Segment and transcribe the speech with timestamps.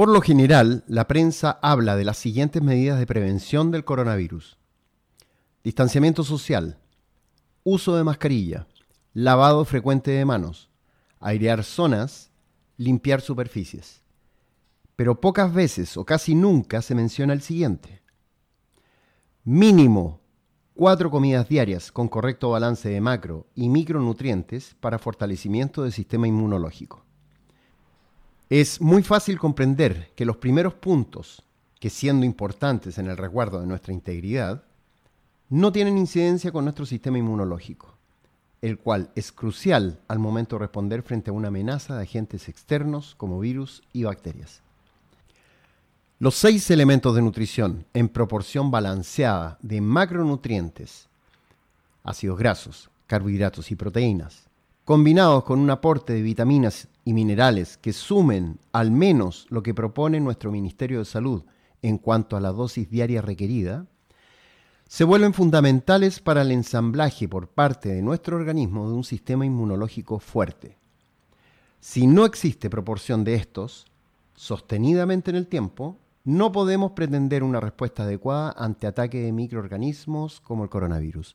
[0.00, 4.56] Por lo general, la prensa habla de las siguientes medidas de prevención del coronavirus.
[5.62, 6.78] Distanciamiento social,
[7.64, 8.66] uso de mascarilla,
[9.12, 10.70] lavado frecuente de manos,
[11.18, 12.30] airear zonas,
[12.78, 14.00] limpiar superficies.
[14.96, 18.00] Pero pocas veces o casi nunca se menciona el siguiente.
[19.44, 20.22] Mínimo
[20.72, 27.04] cuatro comidas diarias con correcto balance de macro y micronutrientes para fortalecimiento del sistema inmunológico.
[28.50, 31.44] Es muy fácil comprender que los primeros puntos,
[31.78, 34.64] que siendo importantes en el resguardo de nuestra integridad,
[35.50, 37.94] no tienen incidencia con nuestro sistema inmunológico,
[38.60, 43.14] el cual es crucial al momento de responder frente a una amenaza de agentes externos
[43.16, 44.62] como virus y bacterias.
[46.18, 51.06] Los seis elementos de nutrición en proporción balanceada de macronutrientes,
[52.02, 54.48] ácidos grasos, carbohidratos y proteínas,
[54.84, 60.20] combinados con un aporte de vitaminas y minerales que sumen al menos lo que propone
[60.20, 61.44] nuestro Ministerio de Salud
[61.82, 63.86] en cuanto a la dosis diaria requerida,
[64.86, 70.18] se vuelven fundamentales para el ensamblaje por parte de nuestro organismo de un sistema inmunológico
[70.18, 70.76] fuerte.
[71.78, 73.86] Si no existe proporción de estos,
[74.34, 80.64] sostenidamente en el tiempo, no podemos pretender una respuesta adecuada ante ataques de microorganismos como
[80.64, 81.34] el coronavirus,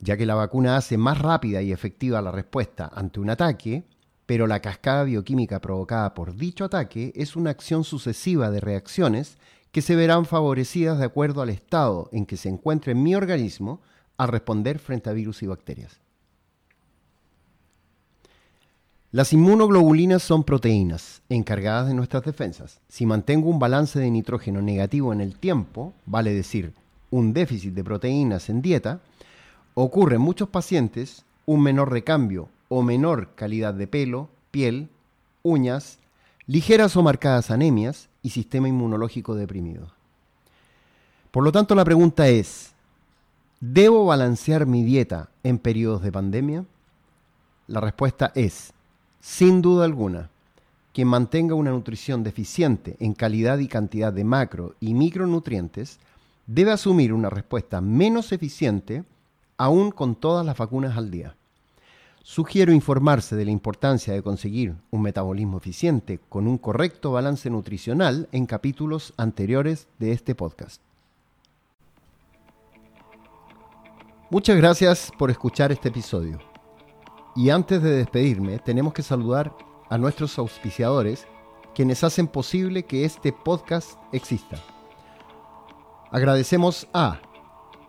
[0.00, 3.84] ya que la vacuna hace más rápida y efectiva la respuesta ante un ataque,
[4.26, 9.36] pero la cascada bioquímica provocada por dicho ataque es una acción sucesiva de reacciones
[9.70, 13.80] que se verán favorecidas de acuerdo al estado en que se encuentre mi organismo
[14.16, 15.98] al responder frente a virus y bacterias.
[19.10, 22.80] Las inmunoglobulinas son proteínas encargadas de nuestras defensas.
[22.88, 26.72] Si mantengo un balance de nitrógeno negativo en el tiempo, vale decir,
[27.10, 29.00] un déficit de proteínas en dieta,
[29.74, 34.88] ocurre en muchos pacientes un menor recambio o menor calidad de pelo, piel,
[35.42, 35.98] uñas,
[36.46, 39.88] ligeras o marcadas anemias y sistema inmunológico deprimido.
[41.30, 42.72] Por lo tanto, la pregunta es,
[43.60, 46.64] ¿debo balancear mi dieta en periodos de pandemia?
[47.66, 48.72] La respuesta es
[49.20, 50.28] sin duda alguna,
[50.92, 55.98] quien mantenga una nutrición deficiente en calidad y cantidad de macro y micronutrientes
[56.46, 59.02] debe asumir una respuesta menos eficiente
[59.56, 61.34] aún con todas las vacunas al día.
[62.26, 68.30] Sugiero informarse de la importancia de conseguir un metabolismo eficiente con un correcto balance nutricional
[68.32, 70.80] en capítulos anteriores de este podcast.
[74.30, 76.38] Muchas gracias por escuchar este episodio.
[77.36, 79.54] Y antes de despedirme, tenemos que saludar
[79.90, 81.26] a nuestros auspiciadores,
[81.74, 84.56] quienes hacen posible que este podcast exista.
[86.10, 87.20] Agradecemos a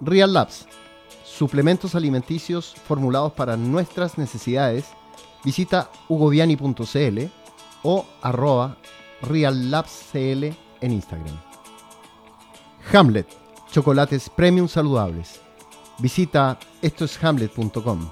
[0.00, 0.66] Real Labs,
[1.22, 4.86] suplementos alimenticios formulados para nuestras necesidades.
[5.44, 7.18] Visita hugoviani.cl
[7.82, 8.76] o arroba
[9.22, 10.44] reallabscl
[10.80, 11.40] en Instagram.
[12.92, 13.26] Hamlet,
[13.70, 15.40] chocolates premium saludables.
[15.98, 18.10] Visita estoeshamlet.com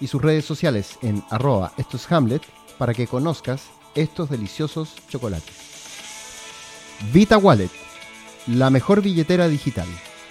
[0.00, 2.42] y sus redes sociales en arroba esto es Hamlet
[2.78, 5.68] para que conozcas estos deliciosos chocolates.
[7.12, 7.70] Vita Wallet,
[8.46, 9.88] la mejor billetera digital.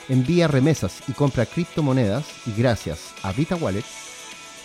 [0.09, 3.84] Envía remesas y compra criptomonedas y gracias a Vita Wallet,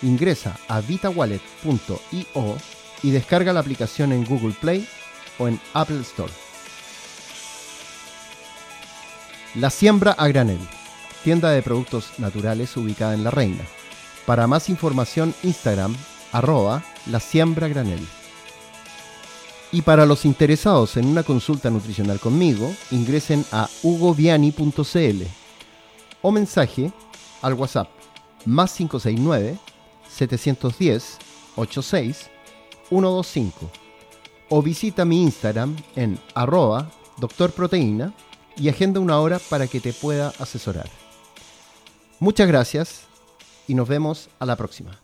[0.03, 2.57] ingresa a vitawallet.io
[3.03, 4.87] y descarga la aplicación en Google Play
[5.39, 6.33] o en Apple Store.
[9.55, 10.61] La Siembra a Granel,
[11.25, 13.65] tienda de productos naturales ubicada en La Reina
[14.27, 15.97] para más información, Instagram,
[16.31, 18.07] arroba la siembra granel.
[19.73, 25.23] Y para los interesados en una consulta nutricional conmigo, ingresen a hugoviani.cl
[26.21, 26.93] o mensaje
[27.41, 27.89] al WhatsApp
[28.45, 29.59] más 569
[30.09, 31.19] 710
[31.57, 32.31] 86
[32.89, 33.71] 125
[34.51, 38.13] o visita mi Instagram en arroba doctorproteína
[38.57, 40.91] y agenda una hora para que te pueda asesorar.
[42.21, 43.03] Muchas gracias
[43.67, 44.99] y nos vemos a la próxima.